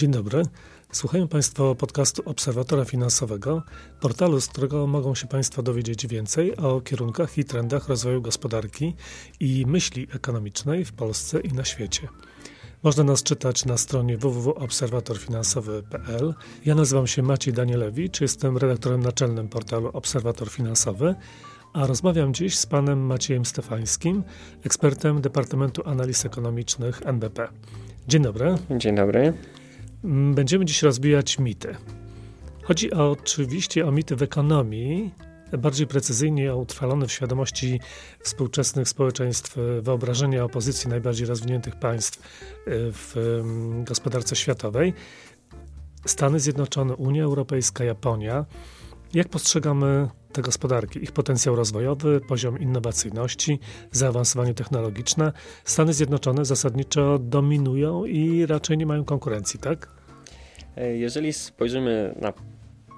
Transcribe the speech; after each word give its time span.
Dzień 0.00 0.10
dobry. 0.10 0.42
Słuchają 0.92 1.28
Państwo 1.28 1.74
podcastu 1.74 2.22
Obserwatora 2.24 2.84
Finansowego, 2.84 3.62
portalu, 4.00 4.40
z 4.40 4.46
którego 4.46 4.86
mogą 4.86 5.14
się 5.14 5.26
Państwo 5.26 5.62
dowiedzieć 5.62 6.06
więcej 6.06 6.56
o 6.56 6.80
kierunkach 6.80 7.38
i 7.38 7.44
trendach 7.44 7.88
rozwoju 7.88 8.22
gospodarki 8.22 8.94
i 9.40 9.64
myśli 9.66 10.06
ekonomicznej 10.14 10.84
w 10.84 10.92
Polsce 10.92 11.40
i 11.40 11.52
na 11.52 11.64
świecie. 11.64 12.08
Można 12.82 13.04
nas 13.04 13.22
czytać 13.22 13.64
na 13.64 13.76
stronie 13.76 14.18
www.obserwatorfinansowy.pl. 14.18 16.34
Ja 16.64 16.74
nazywam 16.74 17.06
się 17.06 17.22
Maciej 17.22 17.54
Danielewicz, 17.54 18.20
jestem 18.20 18.56
redaktorem 18.56 19.00
naczelnym 19.00 19.48
portalu 19.48 19.90
Obserwator 19.92 20.50
Finansowy, 20.50 21.14
a 21.72 21.86
rozmawiam 21.86 22.34
dziś 22.34 22.58
z 22.58 22.66
panem 22.66 23.06
Maciejem 23.06 23.44
Stefańskim, 23.44 24.22
ekspertem 24.64 25.20
Departamentu 25.20 25.82
Analiz 25.84 26.24
Ekonomicznych 26.24 27.00
NBP. 27.04 27.48
Dzień 28.08 28.22
dobry. 28.22 28.54
Dzień 28.70 28.94
dobry. 28.94 29.32
Mm, 30.04 30.34
będziemy 30.34 30.64
dziś 30.64 30.82
rozbijać 30.82 31.38
mity. 31.38 31.76
Chodzi 32.62 32.92
oczywiście 32.92 33.86
o 33.86 33.92
mity 33.92 34.16
w 34.16 34.22
ekonomii, 34.22 35.10
bardziej 35.58 35.86
precyzyjnie 35.86 36.54
o 36.54 36.56
utrwalone 36.56 37.06
w 37.06 37.12
świadomości 37.12 37.80
współczesnych 38.20 38.88
społeczeństw 38.88 39.56
wyobrażenia 39.82 40.44
opozycji 40.44 40.90
najbardziej 40.90 41.26
rozwiniętych 41.26 41.76
państw 41.76 42.18
y, 42.18 42.22
w 42.92 43.16
mm, 43.16 43.84
gospodarce 43.84 44.36
światowej. 44.36 44.94
Stany 46.06 46.40
Zjednoczone, 46.40 46.96
Unia 46.96 47.24
Europejska, 47.24 47.84
Japonia. 47.84 48.46
Jak 49.14 49.28
postrzegamy 49.28 50.08
te 50.32 50.42
gospodarki, 50.42 51.02
ich 51.02 51.12
potencjał 51.12 51.56
rozwojowy, 51.56 52.20
poziom 52.28 52.58
innowacyjności, 52.58 53.58
zaawansowanie 53.92 54.54
technologiczne, 54.54 55.32
Stany 55.64 55.92
Zjednoczone 55.92 56.44
zasadniczo 56.44 57.18
dominują 57.18 58.04
i 58.04 58.46
raczej 58.46 58.78
nie 58.78 58.86
mają 58.86 59.04
konkurencji, 59.04 59.60
tak? 59.60 59.88
Jeżeli 60.76 61.32
spojrzymy 61.32 62.14
na 62.20 62.32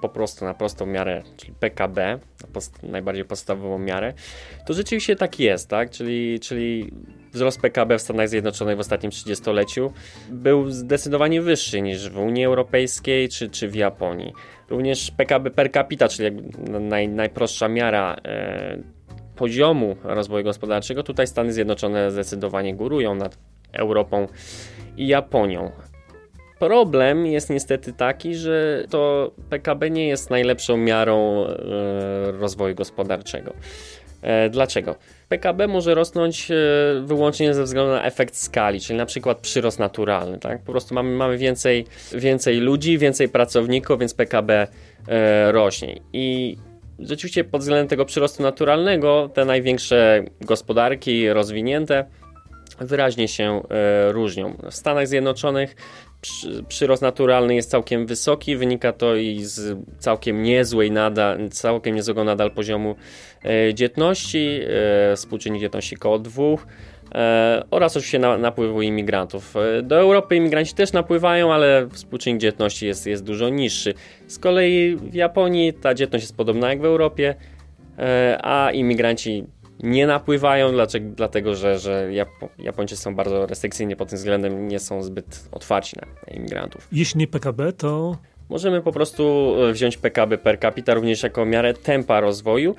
po 0.03 0.09
prostu 0.09 0.45
na 0.45 0.53
prostą 0.53 0.85
miarę, 0.85 1.23
czyli 1.37 1.53
PKB, 1.53 2.19
post 2.53 2.83
najbardziej 2.83 3.25
podstawową 3.25 3.79
miarę, 3.79 4.13
to 4.65 4.73
rzeczywiście 4.73 5.15
tak 5.15 5.39
jest, 5.39 5.69
tak? 5.69 5.89
Czyli, 5.89 6.39
czyli 6.39 6.91
wzrost 7.33 7.61
PKB 7.61 7.97
w 7.97 8.01
Stanach 8.01 8.29
Zjednoczonych 8.29 8.77
w 8.77 8.79
ostatnim 8.79 9.11
30-leciu 9.11 9.89
był 10.29 10.71
zdecydowanie 10.71 11.41
wyższy 11.41 11.81
niż 11.81 12.09
w 12.09 12.17
Unii 12.17 12.45
Europejskiej 12.45 13.29
czy, 13.29 13.49
czy 13.49 13.67
w 13.67 13.75
Japonii. 13.75 14.33
Również 14.69 15.11
PKB 15.11 15.51
per 15.51 15.71
capita, 15.71 16.07
czyli 16.07 16.37
naj, 16.79 17.07
najprostsza 17.07 17.67
miara 17.67 18.15
e, 18.25 18.77
poziomu 19.35 19.95
rozwoju 20.03 20.43
gospodarczego, 20.43 21.03
tutaj 21.03 21.27
Stany 21.27 21.53
Zjednoczone 21.53 22.11
zdecydowanie 22.11 22.75
górują 22.75 23.15
nad 23.15 23.37
Europą 23.73 24.27
i 24.97 25.07
Japonią. 25.07 25.71
Problem 26.59 27.25
jest 27.25 27.49
niestety 27.49 27.93
taki, 27.93 28.35
że 28.35 28.83
to 28.89 29.31
PKB 29.49 29.89
nie 29.89 30.07
jest 30.07 30.29
najlepszą 30.29 30.77
miarą 30.77 31.45
e, 31.45 32.31
rozwoju 32.31 32.75
gospodarczego. 32.75 33.53
E, 34.23 34.49
dlaczego? 34.49 34.95
PKB 35.29 35.67
może 35.67 35.95
rosnąć 35.95 36.51
e, 36.51 36.55
wyłącznie 37.01 37.53
ze 37.53 37.63
względu 37.63 37.91
na 37.91 38.03
efekt 38.03 38.35
skali, 38.35 38.81
czyli 38.81 38.97
na 38.97 39.05
przykład 39.05 39.37
przyrost 39.37 39.79
naturalny. 39.79 40.39
Tak? 40.39 40.61
Po 40.61 40.71
prostu 40.71 40.95
mamy, 40.95 41.15
mamy 41.15 41.37
więcej, 41.37 41.85
więcej 42.13 42.59
ludzi, 42.59 42.97
więcej 42.97 43.29
pracowników, 43.29 43.99
więc 43.99 44.13
PKB 44.13 44.67
rośnie. 45.51 45.99
I 46.13 46.57
rzeczywiście 46.99 47.43
pod 47.43 47.61
względem 47.61 47.87
tego 47.87 48.05
przyrostu 48.05 48.43
naturalnego 48.43 49.29
te 49.33 49.45
największe 49.45 50.23
gospodarki 50.41 51.29
rozwinięte 51.29 52.05
wyraźnie 52.79 53.27
się 53.27 53.61
różnią. 54.07 54.57
W 54.71 54.75
Stanach 54.75 55.07
Zjednoczonych 55.07 55.75
przyrost 56.67 57.01
naturalny 57.01 57.55
jest 57.55 57.69
całkiem 57.69 58.05
wysoki, 58.05 58.55
wynika 58.55 58.93
to 58.93 59.15
i 59.15 59.39
z 59.43 59.77
całkiem 59.99 60.43
niezłej 60.43 60.91
nadal, 60.91 61.49
całkiem 61.49 61.95
niezłego 61.95 62.23
nadal 62.23 62.51
poziomu 62.51 62.95
e, 63.45 63.73
dzietności, 63.73 64.59
e, 65.11 65.15
współczynnik 65.15 65.61
dzietności 65.61 65.95
koło 65.95 66.19
dwóch 66.19 66.67
e, 67.15 67.63
oraz 67.71 67.97
oczywiście 67.97 68.19
na, 68.19 68.37
napływu 68.37 68.81
imigrantów. 68.81 69.53
Do 69.83 69.99
Europy 69.99 70.35
imigranci 70.35 70.73
też 70.73 70.93
napływają, 70.93 71.53
ale 71.53 71.87
współczynnik 71.91 72.41
dzietności 72.41 72.85
jest, 72.85 73.07
jest 73.07 73.23
dużo 73.23 73.49
niższy. 73.49 73.93
Z 74.27 74.39
kolei 74.39 74.95
w 74.95 75.13
Japonii 75.13 75.73
ta 75.73 75.93
dzietność 75.93 76.23
jest 76.23 76.37
podobna 76.37 76.69
jak 76.69 76.81
w 76.81 76.85
Europie, 76.85 77.35
a 78.43 78.71
imigranci 78.73 79.43
nie 79.79 80.07
napływają, 80.07 80.71
dlaczego, 80.71 81.09
dlatego 81.15 81.55
że, 81.55 81.79
że 81.79 82.09
Japończycy 82.57 83.01
są 83.01 83.15
bardzo 83.15 83.45
restrykcyjni 83.45 83.95
pod 83.95 84.09
tym 84.09 84.17
względem, 84.17 84.67
nie 84.67 84.79
są 84.79 85.03
zbyt 85.03 85.49
otwarci 85.51 85.95
na 86.01 86.31
imigrantów. 86.33 86.87
Jeśli 86.91 87.19
nie 87.19 87.27
PKB, 87.27 87.73
to 87.73 88.17
Możemy 88.49 88.81
po 88.81 88.91
prostu 88.91 89.55
wziąć 89.71 89.97
PKB 89.97 90.37
per 90.37 90.59
capita 90.59 90.93
również 90.93 91.23
jako 91.23 91.45
miarę 91.45 91.73
tempa 91.73 92.19
rozwoju 92.19 92.75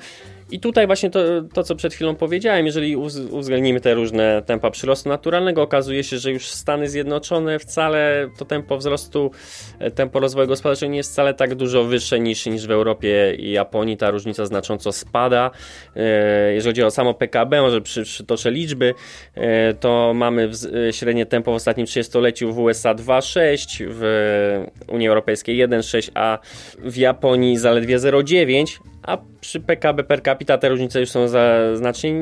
i 0.50 0.60
tutaj 0.60 0.87
właśnie 0.87 1.10
to, 1.10 1.21
to, 1.53 1.62
co 1.62 1.75
przed 1.75 1.94
chwilą 1.94 2.15
powiedziałem, 2.15 2.66
jeżeli 2.66 2.97
uwzględnimy 3.31 3.81
te 3.81 3.94
różne 3.94 4.43
tempa 4.47 4.71
przyrostu 4.71 5.09
naturalnego, 5.09 5.62
okazuje 5.62 6.05
się, 6.05 6.19
że 6.19 6.32
już 6.32 6.47
Stany 6.47 6.88
Zjednoczone 6.88 7.59
wcale 7.59 8.28
to 8.38 8.44
tempo 8.44 8.78
wzrostu, 8.78 9.31
e, 9.78 9.91
tempo 9.91 10.21
rozwoju 10.21 10.49
gospodarczego 10.49 10.93
nie 10.93 10.97
jest 10.97 11.12
wcale 11.12 11.34
tak 11.34 11.55
dużo 11.55 11.84
wyższe 11.84 12.21
niż, 12.21 12.47
niż 12.47 12.66
w 12.66 12.71
Europie 12.71 13.34
i 13.38 13.50
Japonii. 13.50 13.97
Ta 13.97 14.10
różnica 14.10 14.47
znacząco 14.47 14.93
spada. 14.93 15.50
E, 15.97 16.55
jeżeli 16.55 16.71
chodzi 16.71 16.82
o 16.82 16.91
samo 16.91 17.15
PKB, 17.15 17.62
może 17.62 17.81
przy, 17.81 18.03
przytoczę 18.03 18.50
liczby, 18.50 18.94
e, 19.34 19.75
to 19.75 20.12
mamy 20.15 20.50
średnie 20.91 21.26
tempo 21.26 21.53
w 21.53 21.55
ostatnim 21.55 21.87
30-leciu 21.87 22.53
w 22.53 22.59
USA 22.59 22.94
2,6, 22.94 23.84
w 23.88 24.65
Unii 24.88 25.09
Europejskiej 25.09 25.69
1,6, 25.69 26.11
a 26.15 26.38
w 26.78 26.97
Japonii 26.97 27.59
zaledwie 27.59 27.99
0,9, 27.99 28.94
a 29.06 29.19
przy 29.41 29.60
PKB 29.60 30.04
per 30.04 30.22
capita 30.22 30.59
te 30.59 30.69
różnice 30.69 31.00
już 31.00 31.10
są 31.10 31.28
znacznie 31.75 32.12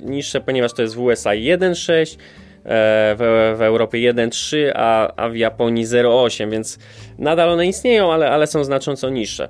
niższe, 0.00 0.40
ponieważ 0.40 0.72
to 0.72 0.82
jest 0.82 0.94
w 0.94 1.00
USA 1.00 1.30
1,6, 1.30 2.16
e, 2.64 3.16
w, 3.18 3.54
w 3.58 3.62
Europie 3.62 3.98
1,3, 3.98 4.70
a, 4.74 5.14
a 5.16 5.28
w 5.28 5.36
Japonii 5.36 5.84
0,8, 5.86 6.50
więc 6.50 6.78
nadal 7.18 7.48
one 7.48 7.66
istnieją, 7.66 8.12
ale, 8.12 8.30
ale 8.30 8.46
są 8.46 8.64
znacząco 8.64 9.10
niższe. 9.10 9.48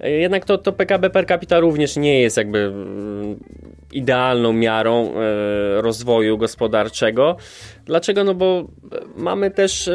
E, 0.00 0.10
jednak 0.10 0.44
to, 0.44 0.58
to 0.58 0.72
PKB 0.72 1.10
per 1.10 1.26
capita 1.26 1.60
również 1.60 1.96
nie 1.96 2.20
jest 2.20 2.36
jakby 2.36 2.58
mm, 2.58 3.36
idealną 3.92 4.52
miarą 4.52 5.12
e, 5.14 5.82
rozwoju 5.82 6.38
gospodarczego. 6.38 7.36
Dlaczego? 7.86 8.24
No 8.24 8.34
bo 8.34 8.64
mamy 9.16 9.50
też 9.50 9.90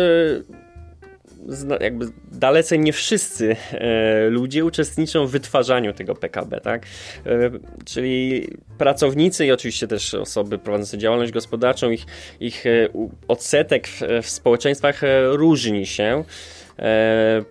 jakby 1.81 2.05
dalece 2.31 2.77
nie 2.77 2.93
wszyscy 2.93 3.55
e, 3.71 4.29
ludzie 4.29 4.65
uczestniczą 4.65 5.27
w 5.27 5.31
wytwarzaniu 5.31 5.93
tego 5.93 6.15
PKB, 6.15 6.61
tak? 6.61 6.85
E, 7.25 7.51
czyli 7.85 8.47
pracownicy 8.77 9.45
i 9.45 9.51
oczywiście 9.51 9.87
też 9.87 10.13
osoby 10.13 10.57
prowadzące 10.57 10.97
działalność 10.97 11.31
gospodarczą, 11.31 11.91
ich, 11.91 12.05
ich 12.39 12.65
e, 12.65 12.89
odsetek 13.27 13.87
w, 13.87 14.01
w 14.23 14.29
społeczeństwach 14.29 15.01
różni 15.31 15.85
się 15.85 16.23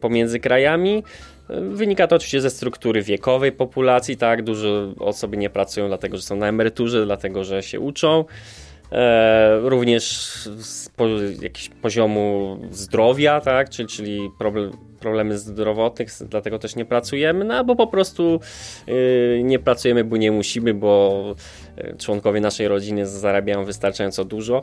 pomiędzy 0.01 0.41
krajami. 0.41 1.03
Wynika 1.49 2.07
to 2.07 2.17
oczywiście 2.17 2.41
ze 2.41 2.51
struktury 2.51 3.03
wiekowej 3.03 3.53
populacji, 3.53 4.17
tak? 4.17 4.43
Dużo 4.43 4.93
osób 4.99 5.37
nie 5.37 5.51
pracują 5.51 5.89
dlatego, 5.89 6.17
że 6.17 6.23
są 6.23 6.37
na 6.37 6.49
emeryturze, 6.49 7.05
dlatego, 7.05 7.45
że 7.45 7.63
się 7.63 7.81
uczą. 7.81 8.25
E, 8.93 9.61
również 9.61 10.05
z 10.59 10.89
po, 10.89 11.05
poziomu 11.83 12.59
zdrowia, 12.71 13.41
tak, 13.41 13.71
czyli, 13.71 13.89
czyli 13.89 14.31
problem, 14.39 14.71
problemy 15.01 15.39
zdrowotnych, 15.39 16.09
dlatego 16.29 16.59
też 16.59 16.77
nie 16.77 16.85
pracujemy, 16.85 17.45
no 17.45 17.55
albo 17.55 17.77
po 17.77 17.87
prostu 17.87 18.41
y, 18.89 19.41
nie 19.45 19.59
pracujemy, 19.59 20.05
bo 20.05 20.17
nie 20.17 20.33
musimy, 20.33 20.75
bo 20.75 21.35
y, 21.79 21.97
członkowie 21.99 22.41
naszej 22.41 22.69
rodziny 22.69 23.07
zarabiają 23.07 23.65
wystarczająco 23.65 24.25
dużo. 24.25 24.63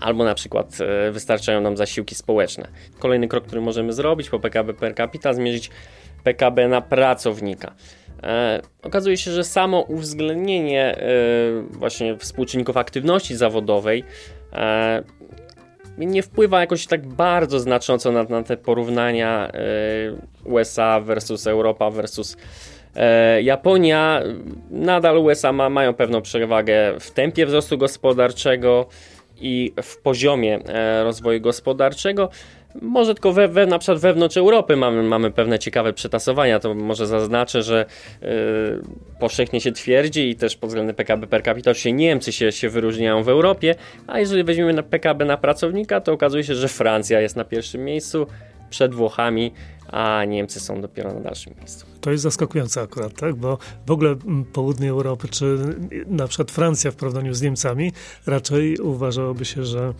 Albo 0.00 0.24
na 0.24 0.34
przykład 0.34 0.78
y, 1.08 1.12
wystarczają 1.12 1.60
nam 1.60 1.76
zasiłki 1.76 2.14
społeczne. 2.14 2.68
Kolejny 2.98 3.28
krok, 3.28 3.44
który 3.44 3.60
możemy 3.60 3.92
zrobić 3.92 4.30
po 4.30 4.40
PKB 4.40 4.74
per 4.74 4.94
capita, 4.94 5.34
zmierzyć 5.34 5.70
PKB 6.24 6.68
na 6.68 6.80
pracownika. 6.80 7.74
E, 8.22 8.60
okazuje 8.82 9.16
się, 9.16 9.30
że 9.30 9.44
samo 9.44 9.80
uwzględnienie 9.80 10.96
e, 10.96 11.10
właśnie 11.70 12.16
współczynników 12.16 12.76
aktywności 12.76 13.36
zawodowej 13.36 14.04
e, 14.52 15.02
nie 15.98 16.22
wpływa 16.22 16.60
jakoś 16.60 16.86
tak 16.86 17.06
bardzo 17.06 17.60
znacząco 17.60 18.12
na, 18.12 18.22
na 18.22 18.42
te 18.42 18.56
porównania 18.56 19.52
USA 20.44 21.00
versus 21.00 21.46
Europa 21.46 21.90
versus 21.90 22.36
Japonia. 23.42 24.22
Nadal 24.70 25.18
USA 25.18 25.52
ma, 25.52 25.70
mają 25.70 25.94
pewną 25.94 26.22
przewagę 26.22 27.00
w 27.00 27.10
tempie 27.10 27.46
wzrostu 27.46 27.78
gospodarczego 27.78 28.86
i 29.40 29.72
w 29.82 29.96
poziomie 29.96 30.58
rozwoju 31.04 31.40
gospodarczego. 31.40 32.30
Może 32.82 33.14
tylko 33.14 33.32
we, 33.32 33.48
we, 33.48 33.66
na 33.66 33.78
przykład 33.78 33.98
wewnątrz 33.98 34.36
Europy 34.36 34.76
mamy, 34.76 35.02
mamy 35.02 35.30
pewne 35.30 35.58
ciekawe 35.58 35.92
przetasowania. 35.92 36.60
To 36.60 36.74
może 36.74 37.06
zaznaczę, 37.06 37.62
że 37.62 37.86
yy, 38.22 38.28
powszechnie 39.20 39.60
się 39.60 39.72
twierdzi 39.72 40.30
i 40.30 40.36
też 40.36 40.56
pod 40.56 40.70
względem 40.70 40.96
PKB 40.96 41.26
per 41.26 41.42
capita 41.42 41.74
się 41.74 41.92
Niemcy 41.92 42.32
się, 42.32 42.52
się 42.52 42.68
wyróżniają 42.68 43.22
w 43.22 43.28
Europie, 43.28 43.74
a 44.06 44.20
jeżeli 44.20 44.44
weźmiemy 44.44 44.72
na 44.72 44.82
PKB 44.82 45.24
na 45.24 45.36
pracownika, 45.36 46.00
to 46.00 46.12
okazuje 46.12 46.44
się, 46.44 46.54
że 46.54 46.68
Francja 46.68 47.20
jest 47.20 47.36
na 47.36 47.44
pierwszym 47.44 47.84
miejscu 47.84 48.26
przed 48.70 48.94
Włochami, 48.94 49.52
a 49.88 50.24
Niemcy 50.24 50.60
są 50.60 50.80
dopiero 50.80 51.14
na 51.14 51.20
dalszym 51.20 51.54
miejscu. 51.58 51.86
To 52.00 52.10
jest 52.10 52.22
zaskakujące 52.22 52.80
akurat, 52.80 53.12
tak? 53.12 53.34
Bo 53.34 53.58
w 53.86 53.90
ogóle 53.90 54.16
południe 54.52 54.90
Europy, 54.90 55.28
czy 55.28 55.58
na 56.06 56.28
przykład 56.28 56.50
Francja 56.50 56.90
w 56.90 56.96
porównaniu 56.96 57.34
z 57.34 57.42
Niemcami, 57.42 57.92
raczej 58.26 58.78
uważałoby 58.78 59.44
się, 59.44 59.64
że 59.64 59.94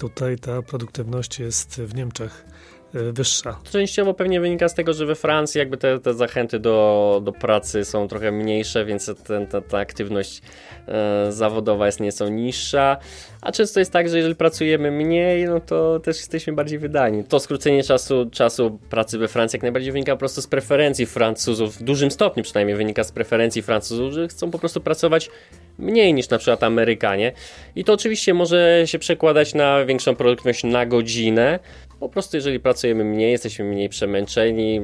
tutaj 0.00 0.38
ta 0.38 0.62
produktywność 0.62 1.38
jest 1.38 1.80
w 1.80 1.94
Niemczech 1.94 2.44
wyższa. 2.92 3.58
Częściowo 3.72 4.14
pewnie 4.14 4.40
wynika 4.40 4.68
z 4.68 4.74
tego, 4.74 4.92
że 4.92 5.06
we 5.06 5.14
Francji 5.14 5.58
jakby 5.58 5.76
te, 5.76 5.98
te 5.98 6.14
zachęty 6.14 6.58
do, 6.58 7.20
do 7.24 7.32
pracy 7.32 7.84
są 7.84 8.08
trochę 8.08 8.32
mniejsze, 8.32 8.84
więc 8.84 9.10
ten, 9.26 9.46
ta, 9.46 9.60
ta 9.60 9.78
aktywność 9.78 10.42
e, 10.88 11.32
zawodowa 11.32 11.86
jest 11.86 12.00
nieco 12.00 12.28
niższa, 12.28 12.96
a 13.40 13.52
często 13.52 13.80
jest 13.80 13.92
tak, 13.92 14.08
że 14.08 14.16
jeżeli 14.16 14.34
pracujemy 14.34 14.90
mniej, 14.90 15.44
no 15.44 15.60
to 15.60 16.00
też 16.00 16.16
jesteśmy 16.16 16.52
bardziej 16.52 16.78
wydani. 16.78 17.24
To 17.24 17.40
skrócenie 17.40 17.82
czasu, 17.82 18.30
czasu 18.32 18.78
pracy 18.90 19.18
we 19.18 19.28
Francji 19.28 19.56
jak 19.56 19.62
najbardziej 19.62 19.92
wynika 19.92 20.12
po 20.12 20.18
prostu 20.18 20.42
z 20.42 20.46
preferencji 20.46 21.06
Francuzów, 21.06 21.76
w 21.76 21.82
dużym 21.82 22.10
stopniu 22.10 22.42
przynajmniej 22.42 22.76
wynika 22.76 23.04
z 23.04 23.12
preferencji 23.12 23.62
Francuzów, 23.62 24.12
że 24.12 24.28
chcą 24.28 24.50
po 24.50 24.58
prostu 24.58 24.80
pracować 24.80 25.30
mniej 25.78 26.14
niż 26.14 26.28
na 26.28 26.38
przykład 26.38 26.62
Amerykanie. 26.62 27.32
I 27.76 27.84
to 27.84 27.92
oczywiście 27.92 28.34
może 28.34 28.82
się 28.84 28.98
przekładać 28.98 29.54
na 29.54 29.84
większą 29.84 30.14
produktywność 30.14 30.64
na 30.64 30.86
godzinę. 30.86 31.58
Po 32.00 32.08
prostu 32.08 32.36
jeżeli 32.36 32.60
pracujemy 32.60 33.04
mniej, 33.04 33.32
jesteśmy 33.32 33.64
mniej 33.64 33.88
przemęczeni, 33.88 34.80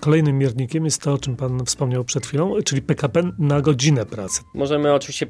Kolejnym 0.00 0.38
miernikiem 0.38 0.84
jest 0.84 1.02
to, 1.02 1.12
o 1.12 1.18
czym 1.18 1.36
Pan 1.36 1.64
wspomniał 1.64 2.04
przed 2.04 2.26
chwilą, 2.26 2.54
czyli 2.64 2.82
PKP 2.82 3.22
na 3.38 3.60
godzinę 3.60 4.06
pracy. 4.06 4.40
Możemy 4.54 4.94
oczywiście 4.94 5.26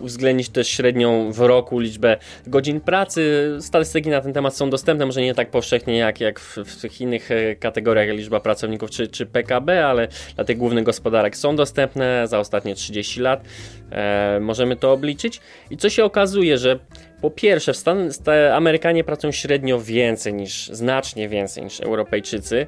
uwzględnić 0.00 0.48
też 0.48 0.68
średnią 0.68 1.32
w 1.32 1.40
roku 1.40 1.78
liczbę 1.78 2.16
godzin 2.46 2.80
pracy. 2.80 3.56
Statystyki 3.60 4.08
na 4.08 4.20
ten 4.20 4.32
temat 4.32 4.56
są 4.56 4.70
dostępne, 4.70 5.06
może 5.06 5.22
nie 5.22 5.34
tak 5.34 5.50
powszechnie 5.50 5.96
jak, 5.96 6.20
jak 6.20 6.40
w, 6.40 6.56
w 6.56 6.80
tych 6.80 7.00
innych 7.00 7.30
e, 7.30 7.56
kategoriach, 7.56 8.08
jak 8.08 8.16
liczba 8.16 8.40
pracowników 8.40 8.90
czy, 8.90 9.08
czy 9.08 9.26
PKB, 9.26 9.86
ale 9.86 10.08
dla 10.34 10.44
tych 10.44 10.56
głównych 10.56 10.84
gospodarek 10.84 11.36
są 11.36 11.56
dostępne 11.56 12.28
za 12.28 12.38
ostatnie 12.38 12.74
30 12.74 13.20
lat. 13.20 13.44
E, 13.90 14.38
możemy 14.40 14.76
to 14.76 14.92
obliczyć. 14.92 15.40
I 15.70 15.76
co 15.76 15.90
się 15.90 16.04
okazuje, 16.04 16.58
że 16.58 16.78
po 17.24 17.30
pierwsze, 17.30 17.72
w 17.72 17.76
Stan 17.76 18.10
Amerykanie 18.52 19.04
pracują 19.04 19.32
średnio 19.32 19.80
więcej 19.80 20.34
niż, 20.34 20.68
znacznie 20.68 21.28
więcej 21.28 21.64
niż 21.64 21.80
Europejczycy. 21.80 22.66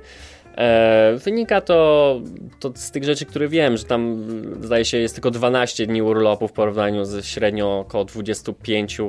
E, 0.56 1.16
wynika 1.24 1.60
to, 1.60 2.20
to, 2.60 2.72
z 2.74 2.90
tych 2.90 3.04
rzeczy, 3.04 3.26
które 3.26 3.48
wiem, 3.48 3.76
że 3.76 3.84
tam 3.84 4.24
zdaje 4.60 4.84
się 4.84 4.98
jest 4.98 5.14
tylko 5.14 5.30
12 5.30 5.86
dni 5.86 6.02
urlopu 6.02 6.48
w 6.48 6.52
porównaniu 6.52 7.04
z 7.04 7.26
średnio 7.26 7.78
około 7.78 8.04
25 8.04 9.00
e, 9.00 9.06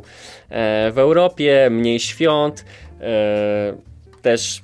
w 0.92 0.98
Europie, 0.98 1.68
mniej 1.72 2.00
świąt, 2.00 2.66
e, 3.02 3.78
też 4.22 4.62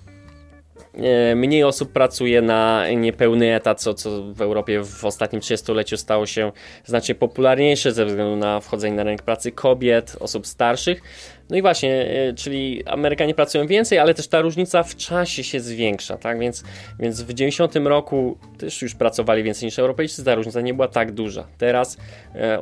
mniej 1.35 1.63
osób 1.63 1.91
pracuje 1.91 2.41
na 2.41 2.89
niepełny 2.95 3.55
etat, 3.55 3.81
co, 3.81 3.93
co 3.93 4.23
w 4.33 4.41
Europie 4.41 4.83
w 4.83 5.05
ostatnim 5.05 5.41
30-leciu 5.41 5.97
stało 5.97 6.25
się 6.25 6.51
znacznie 6.85 7.15
popularniejsze 7.15 7.91
ze 7.91 8.05
względu 8.05 8.35
na 8.35 8.59
wchodzenie 8.59 8.95
na 8.95 9.03
rynek 9.03 9.21
pracy 9.21 9.51
kobiet, 9.51 10.15
osób 10.19 10.47
starszych. 10.47 11.01
No 11.49 11.57
i 11.57 11.61
właśnie, 11.61 12.09
e, 12.09 12.33
czyli 12.33 12.83
Amerykanie 12.85 13.35
pracują 13.35 13.67
więcej, 13.67 13.99
ale 13.99 14.13
też 14.13 14.27
ta 14.27 14.41
różnica 14.41 14.83
w 14.83 14.95
czasie 14.95 15.43
się 15.43 15.59
zwiększa, 15.59 16.17
tak? 16.17 16.39
Więc, 16.39 16.63
więc 16.99 17.21
w 17.21 17.33
90 17.33 17.75
roku 17.75 18.37
też 18.57 18.81
już 18.81 18.95
pracowali 18.95 19.43
więcej 19.43 19.67
niż 19.67 19.79
Europejczycy, 19.79 20.23
ta 20.23 20.35
różnica 20.35 20.61
nie 20.61 20.73
była 20.73 20.87
tak 20.87 21.11
duża. 21.11 21.47
Teraz 21.57 21.97
e, 22.35 22.59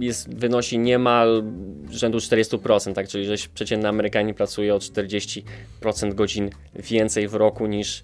jest, 0.00 0.34
wynosi 0.34 0.78
niemal 0.78 1.42
rzędu 1.90 2.18
40%, 2.18 2.92
tak? 2.92 3.08
czyli 3.08 3.24
że 3.24 3.34
przeciętny 3.54 3.88
Amerykanin 3.88 4.34
pracuje 4.34 4.74
o 4.74 4.78
40% 4.78 5.42
godzin 6.14 6.50
więcej 6.74 7.28
w 7.28 7.34
roku 7.34 7.66
niż, 7.66 8.02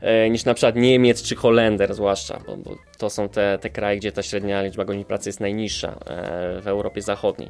e, 0.00 0.30
niż 0.30 0.44
na 0.44 0.54
przykład 0.54 0.76
Niemiec 0.76 1.22
czy 1.22 1.36
Holender 1.36 1.94
zwłaszcza, 1.94 2.40
bo, 2.46 2.56
bo, 2.56 2.76
to 2.98 3.10
są 3.10 3.28
te, 3.28 3.58
te 3.60 3.70
kraje, 3.70 3.98
gdzie 3.98 4.12
ta 4.12 4.22
średnia 4.22 4.62
liczba 4.62 4.84
godzin 4.84 5.04
pracy 5.04 5.28
jest 5.28 5.40
najniższa 5.40 5.98
w 6.62 6.66
Europie 6.66 7.02
Zachodniej. 7.02 7.48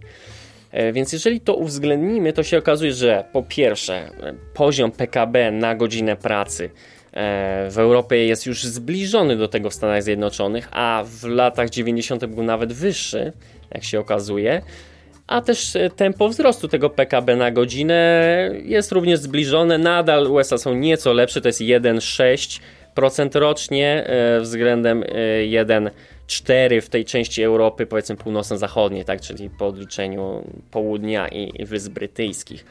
E, 0.77 0.93
więc 0.93 1.12
jeżeli 1.12 1.41
to 1.41 1.55
uwzględnimy, 1.55 2.33
to 2.33 2.43
się 2.43 2.59
okazuje, 2.59 2.93
że 2.93 3.25
po 3.33 3.43
pierwsze 3.43 4.11
poziom 4.55 4.93
PKB 4.93 5.50
na 5.50 5.75
godzinę 5.75 6.17
pracy 6.17 6.71
e, 7.12 7.71
w 7.71 7.79
Europie 7.79 8.27
jest 8.27 8.47
już 8.47 8.65
zbliżony 8.65 9.37
do 9.37 9.49
tego 9.49 9.71
w 9.71 9.75
Stanach 9.75 10.03
Zjednoczonych, 10.03 10.69
a 10.73 11.05
w 11.06 11.25
latach 11.25 11.71
90. 11.71 12.27
był 12.27 12.44
nawet 12.44 12.73
wyższy, 12.73 13.33
jak 13.74 13.84
się 13.84 14.00
okazuje. 14.00 14.62
A 15.26 15.40
też 15.40 15.76
e, 15.76 15.90
tempo 15.90 16.28
wzrostu 16.28 16.68
tego 16.68 16.90
PKB 16.90 17.36
na 17.36 17.50
godzinę 17.50 18.50
jest 18.64 18.92
również 18.92 19.18
zbliżone. 19.18 19.78
Nadal 19.78 20.26
USA 20.26 20.58
są 20.58 20.74
nieco 20.74 21.12
lepsze, 21.12 21.40
to 21.40 21.48
jest 21.48 21.60
1,6% 21.60 23.38
rocznie 23.38 24.10
względem 24.40 25.00
1,5%. 25.50 25.90
4 26.26 26.81
w 26.81 26.88
tej 26.88 27.05
części 27.05 27.43
Europy, 27.43 27.87
powiedzmy 27.87 28.17
północno-zachodniej, 28.17 29.05
tak, 29.05 29.20
czyli 29.20 29.50
po 29.50 29.67
odliczeniu 29.67 30.44
południa 30.70 31.28
i, 31.28 31.62
i 31.62 31.64
Wysp 31.64 31.93
Brytyjskich. 31.93 32.64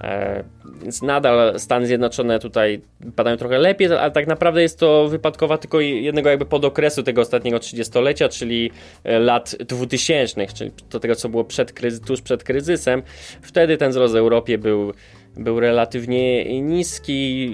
E, 0.00 0.44
więc 0.82 1.02
nadal 1.02 1.60
Stany 1.60 1.86
Zjednoczone 1.86 2.38
tutaj 2.38 2.80
padają 3.16 3.36
trochę 3.36 3.58
lepiej, 3.58 3.86
ale 3.86 4.10
tak 4.10 4.26
naprawdę 4.26 4.62
jest 4.62 4.78
to 4.78 5.08
wypadkowa 5.08 5.58
tylko 5.58 5.80
jednego 5.80 6.30
jakby 6.30 6.46
podokresu 6.46 7.02
tego 7.02 7.20
ostatniego 7.20 7.56
30-lecia, 7.56 8.28
czyli 8.28 8.70
e, 9.04 9.18
lat 9.18 9.56
2000, 9.68 10.46
czyli 10.46 10.70
do 10.90 11.00
tego, 11.00 11.14
co 11.14 11.28
było 11.28 11.44
przed 11.44 11.72
kryzy, 11.72 12.00
tuż 12.00 12.20
przed 12.22 12.44
kryzysem. 12.44 13.02
Wtedy 13.42 13.76
ten 13.76 13.90
wzrost 13.90 14.14
Europie 14.14 14.58
był 14.58 14.92
był 15.36 15.60
relatywnie 15.60 16.44
niski 16.62 17.44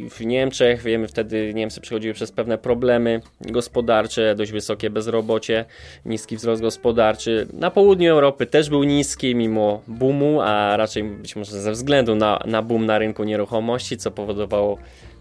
i 0.00 0.10
w 0.10 0.26
Niemczech, 0.26 0.82
wiemy, 0.82 1.08
wtedy 1.08 1.54
Niemcy 1.54 1.80
przechodziły 1.80 2.14
przez 2.14 2.32
pewne 2.32 2.58
problemy 2.58 3.20
gospodarcze, 3.40 4.34
dość 4.34 4.52
wysokie 4.52 4.90
bezrobocie, 4.90 5.64
niski 6.04 6.36
wzrost 6.36 6.62
gospodarczy. 6.62 7.46
Na 7.52 7.70
południu 7.70 8.10
Europy 8.10 8.46
też 8.46 8.70
był 8.70 8.84
niski 8.84 9.34
mimo 9.34 9.82
boomu, 9.88 10.40
a 10.40 10.76
raczej 10.76 11.04
być 11.04 11.36
może 11.36 11.60
ze 11.60 11.72
względu 11.72 12.14
na, 12.14 12.42
na 12.46 12.62
boom 12.62 12.86
na 12.86 12.98
rynku 12.98 13.24
nieruchomości, 13.24 13.96
co 13.96 14.10
powodowało 14.10 14.78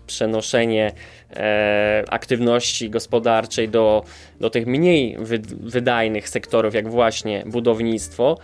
przenoszenie 0.08 0.92
e, 1.36 2.04
aktywności 2.10 2.90
gospodarczej 2.90 3.70
do, 3.70 4.04
do 4.40 4.50
tych 4.50 4.68
mniej 4.68 5.18
wydajnych 5.60 6.30
sektorów, 6.30 6.74
jak 6.74 6.90
właśnie 6.90 7.44
budownictwo. 7.46 8.38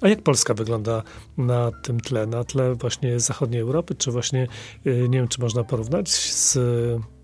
A 0.00 0.08
jak 0.08 0.22
Polska 0.22 0.54
wygląda 0.54 1.02
na 1.38 1.70
tym 1.82 2.00
tle, 2.00 2.26
na 2.26 2.44
tle 2.44 2.74
właśnie 2.74 3.20
zachodniej 3.20 3.60
Europy, 3.60 3.94
czy 3.94 4.10
właśnie, 4.10 4.46
y, 4.86 5.06
nie 5.08 5.18
wiem, 5.18 5.28
czy 5.28 5.40
można 5.40 5.64
porównać 5.64 6.08
z, 6.08 6.58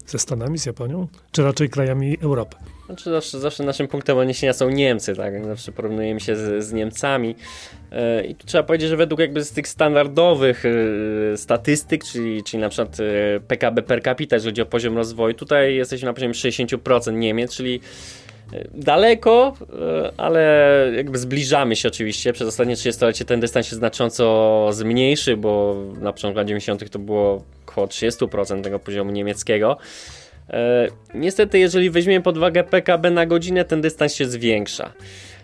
ze 0.07 0.19
Stanami, 0.19 0.59
z 0.59 0.67
Japonią, 0.67 1.09
czy 1.33 1.43
raczej 1.43 1.69
krajami 1.69 2.19
Europy? 2.23 2.57
Znaczy 2.87 3.11
zawsze, 3.11 3.41
zawsze 3.41 3.65
naszym 3.65 3.89
punktem 3.89 4.19
odniesienia 4.19 4.53
są 4.53 4.71
Niemcy, 4.71 5.17
tak? 5.17 5.45
Zawsze 5.45 5.73
porównujemy 5.73 6.21
się 6.21 6.37
z, 6.37 6.65
z 6.65 6.73
Niemcami. 6.73 7.35
E, 7.93 8.25
I 8.25 8.35
tu 8.35 8.47
trzeba 8.47 8.65
powiedzieć, 8.65 8.89
że 8.89 8.97
według 8.97 9.21
jakby 9.21 9.45
z 9.45 9.53
tych 9.53 9.69
standardowych 9.69 10.65
e, 10.65 11.37
statystyk, 11.37 12.05
czyli, 12.05 12.43
czyli 12.43 12.61
na 12.61 12.69
przykład 12.69 12.99
e, 13.01 13.41
PKB 13.41 13.83
per 13.83 14.03
capita, 14.03 14.37
jeżeli 14.37 14.51
chodzi 14.51 14.63
o 14.63 14.67
poziom 14.67 14.97
rozwoju, 14.97 15.35
tutaj 15.35 15.75
jesteśmy 15.75 16.07
na 16.07 16.13
poziomie 16.13 16.35
60% 16.35 17.13
Niemiec, 17.13 17.57
czyli 17.57 17.81
daleko, 18.75 19.55
ale 20.17 20.93
jakby 20.97 21.19
zbliżamy 21.19 21.77
się 21.77 21.89
oczywiście. 21.89 22.33
Przez 22.33 22.49
ostatnie 22.49 22.75
30-lecie 22.75 23.25
ten 23.25 23.41
dystans 23.41 23.67
się 23.67 23.77
znacząco 23.77 24.69
zmniejszy, 24.73 25.37
bo 25.37 25.77
na 26.01 26.13
początku 26.13 26.39
lat 26.39 26.47
90. 26.47 26.91
to 26.91 26.99
było 26.99 27.45
około 27.67 27.87
30% 27.87 28.63
tego 28.63 28.79
poziomu 28.79 29.11
niemieckiego. 29.11 29.77
E, 30.51 30.89
niestety, 31.15 31.59
jeżeli 31.59 31.91
weźmiemy 31.91 32.23
pod 32.23 32.37
uwagę 32.37 32.65
PKB 32.65 33.11
na 33.11 33.27
godzinę, 33.27 33.65
ten 33.65 33.81
dystans 33.81 34.15
się 34.15 34.27
zwiększa. 34.27 34.93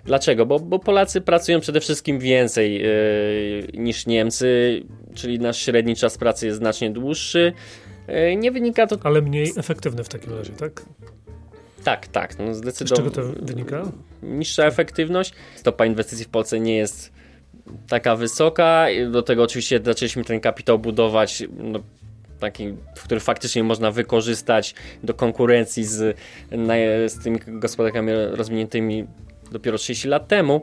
Dlaczego? 0.05 0.47
Bo, 0.47 0.61
bo 0.61 0.79
Polacy 0.79 1.21
pracują 1.21 1.61
przede 1.61 1.81
wszystkim 1.81 2.19
więcej 2.19 2.75
yy, 2.75 3.69
niż 3.75 4.07
Niemcy, 4.07 4.83
czyli 5.15 5.39
nasz 5.39 5.59
średni 5.59 5.97
czas 5.97 6.19
pracy 6.19 6.47
jest 6.47 6.59
znacznie 6.59 6.91
dłuższy. 6.91 7.53
Yy, 8.09 8.37
nie 8.37 8.51
wynika 8.51 8.87
to. 8.87 8.97
Ale 9.05 9.23
mniej 9.23 9.53
efektywny 9.57 10.05
w 10.05 10.09
takim 10.09 10.35
razie, 10.35 10.53
tak? 10.53 10.83
Tak, 11.85 12.09
tak. 12.09 12.39
No 12.39 12.55
zdecydowanie. 12.55 13.11
Z 13.11 13.15
czego 13.15 13.33
to 13.33 13.45
wynika? 13.45 13.83
Niższa 14.23 14.65
efektywność. 14.65 15.33
Stopa 15.57 15.87
inwestycji 15.87 16.25
w 16.25 16.29
Polsce 16.29 16.61
nie 16.61 16.77
jest 16.77 17.13
taka 17.89 18.17
wysoka. 18.17 18.87
Do 19.11 19.23
tego 19.23 19.43
oczywiście 19.43 19.81
zaczęliśmy 19.85 20.25
ten 20.25 20.41
kapitał 20.41 20.79
budować 20.79 21.43
no, 21.59 21.79
taki, 22.41 22.75
który 23.05 23.21
faktycznie 23.21 23.65
można 23.65 23.91
wykorzystać 23.91 24.75
do 25.03 25.15
konkurencji 25.15 25.85
z, 25.85 26.17
z 27.07 27.23
tymi 27.23 27.39
gospodarkami 27.47 28.13
rozwiniętymi 28.31 29.07
dopiero 29.53 29.79
30 29.79 30.09
lat 30.09 30.29
temu, 30.29 30.63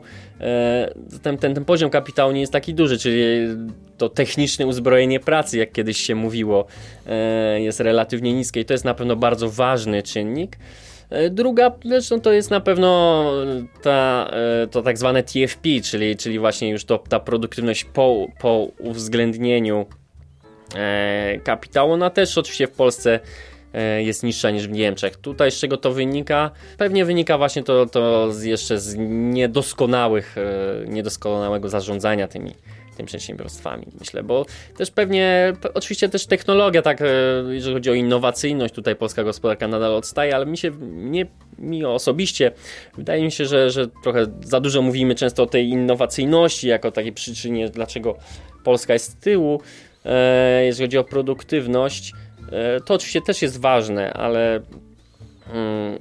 ten, 1.22 1.38
ten, 1.38 1.54
ten 1.54 1.64
poziom 1.64 1.90
kapitału 1.90 2.32
nie 2.32 2.40
jest 2.40 2.52
taki 2.52 2.74
duży, 2.74 2.98
czyli 2.98 3.22
to 3.98 4.08
techniczne 4.08 4.66
uzbrojenie 4.66 5.20
pracy, 5.20 5.58
jak 5.58 5.72
kiedyś 5.72 5.98
się 5.98 6.14
mówiło, 6.14 6.66
jest 7.58 7.80
relatywnie 7.80 8.32
niskie 8.32 8.60
i 8.60 8.64
to 8.64 8.74
jest 8.74 8.84
na 8.84 8.94
pewno 8.94 9.16
bardzo 9.16 9.50
ważny 9.50 10.02
czynnik. 10.02 10.58
E, 11.10 11.30
druga 11.30 11.72
rzecz 11.84 12.10
no 12.10 12.18
to 12.18 12.32
jest 12.32 12.50
na 12.50 12.60
pewno 12.60 13.24
ta, 13.82 14.30
e, 14.32 14.66
to 14.66 14.82
tak 14.82 14.98
zwane 14.98 15.22
TFP, 15.22 15.68
czyli, 15.84 16.16
czyli 16.16 16.38
właśnie 16.38 16.70
już 16.70 16.84
to, 16.84 16.98
ta 16.98 17.20
produktywność 17.20 17.84
po, 17.84 18.26
po 18.40 18.68
uwzględnieniu 18.78 19.86
e, 20.74 21.40
kapitału. 21.44 21.92
Ona 21.92 22.10
też 22.10 22.38
oczywiście 22.38 22.66
w 22.66 22.72
Polsce 22.72 23.20
jest 23.98 24.22
niższa 24.22 24.50
niż 24.50 24.68
w 24.68 24.70
Niemczech. 24.70 25.16
Tutaj 25.16 25.50
z 25.50 25.54
czego 25.54 25.76
to 25.76 25.92
wynika? 25.92 26.50
Pewnie 26.78 27.04
wynika 27.04 27.38
właśnie 27.38 27.62
to, 27.62 27.86
to 27.86 28.28
jeszcze 28.42 28.78
z 28.78 28.96
niedoskonałych, 28.98 30.36
niedoskonałego 30.86 31.68
zarządzania 31.68 32.28
tymi 32.28 32.54
tymi 32.98 33.06
przedsiębiorstwami, 33.06 33.86
myślę, 34.00 34.22
bo 34.22 34.46
też 34.76 34.90
pewnie, 34.90 35.52
oczywiście 35.74 36.08
też 36.08 36.26
technologia, 36.26 36.82
tak, 36.82 37.02
e, 37.02 37.04
jeżeli 37.48 37.74
chodzi 37.74 37.90
o 37.90 37.94
innowacyjność, 37.94 38.74
tutaj 38.74 38.96
polska 38.96 39.24
gospodarka 39.24 39.68
nadal 39.68 39.94
odstaje, 39.94 40.36
ale 40.36 40.46
mi 40.46 40.58
się, 40.58 40.70
mnie, 40.70 41.26
mi 41.58 41.84
osobiście, 41.84 42.52
wydaje 42.96 43.24
mi 43.24 43.32
się, 43.32 43.46
że, 43.46 43.70
że 43.70 43.88
trochę 44.02 44.26
za 44.44 44.60
dużo 44.60 44.82
mówimy 44.82 45.14
często 45.14 45.42
o 45.42 45.46
tej 45.46 45.68
innowacyjności 45.68 46.68
jako 46.68 46.90
takiej 46.90 47.12
przyczynie, 47.12 47.68
dlaczego 47.68 48.16
Polska 48.64 48.92
jest 48.92 49.10
z 49.12 49.16
tyłu, 49.16 49.60
e, 50.04 50.64
jeżeli 50.64 50.86
chodzi 50.86 50.98
o 50.98 51.04
produktywność, 51.04 52.12
e, 52.52 52.80
to 52.80 52.94
oczywiście 52.94 53.22
też 53.22 53.42
jest 53.42 53.60
ważne, 53.60 54.12
ale 54.12 54.60
mm, 55.52 55.98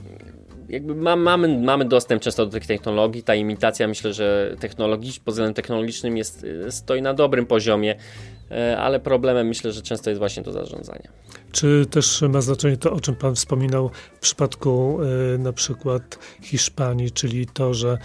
jakby 0.69 0.95
ma, 0.95 1.15
mamy, 1.15 1.57
mamy 1.57 1.85
dostęp 1.85 2.21
często 2.21 2.45
do 2.45 2.51
tych 2.51 2.65
technologii. 2.65 3.23
Ta 3.23 3.35
imitacja 3.35 3.87
myślę, 3.87 4.13
że 4.13 4.55
technologicz, 4.59 5.19
pod 5.19 5.33
względem 5.33 5.53
technologicznym 5.53 6.17
jest, 6.17 6.45
stoi 6.69 7.01
na 7.01 7.13
dobrym 7.13 7.45
poziomie, 7.45 7.95
ale 8.77 8.99
problemem 8.99 9.47
myślę, 9.47 9.71
że 9.71 9.81
często 9.81 10.09
jest 10.09 10.19
właśnie 10.19 10.43
to 10.43 10.51
zarządzanie. 10.51 11.09
Czy 11.51 11.85
też 11.89 12.21
ma 12.21 12.41
znaczenie 12.41 12.77
to, 12.77 12.91
o 12.91 12.99
czym 12.99 13.15
Pan 13.15 13.35
wspominał 13.35 13.91
w 14.15 14.19
przypadku 14.19 14.99
y, 15.35 15.37
na 15.37 15.53
przykład 15.53 16.19
Hiszpanii, 16.41 17.11
czyli 17.11 17.45
to, 17.45 17.73
że 17.73 17.97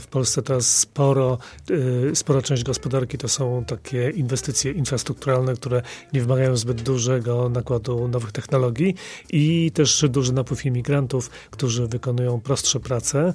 w 0.00 0.06
Polsce 0.06 0.42
teraz 0.42 0.78
sporo, 0.78 1.38
y, 1.70 2.16
spora 2.16 2.42
część 2.42 2.64
gospodarki 2.64 3.18
to 3.18 3.28
są 3.28 3.64
takie 3.64 4.10
inwestycje 4.10 4.72
infrastrukturalne, 4.72 5.54
które 5.54 5.82
nie 6.12 6.20
wymagają 6.20 6.56
zbyt 6.56 6.82
dużego 6.82 7.48
nakładu 7.48 8.08
nowych 8.08 8.32
technologii 8.32 8.94
i 9.32 9.70
też 9.74 10.04
duży 10.08 10.32
napływ 10.32 10.66
imigrantów, 10.66 11.30
którzy 11.50 11.86
wykonują 11.86 12.40
prostsze 12.40 12.80
prace. 12.80 13.32